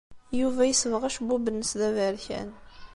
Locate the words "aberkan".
1.87-2.49